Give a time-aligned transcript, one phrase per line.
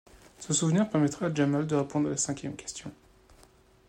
[0.39, 2.91] Ce souvenir permettra à Jamal de répondre à la cinquième question.